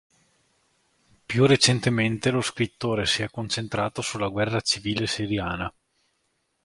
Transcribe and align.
Più 1.27 1.45
recentemente 1.45 2.31
lo 2.31 2.41
scrittore 2.41 3.05
si 3.05 3.21
è 3.21 3.29
concentrato 3.29 4.01
sulla 4.01 4.29
guerra 4.29 4.59
civile 4.59 5.05
siriana. 5.05 5.71